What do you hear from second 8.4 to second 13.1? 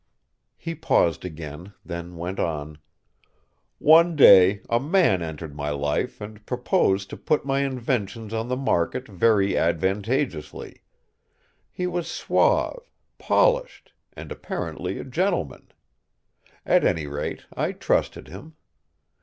the market very advantageously. He was suave,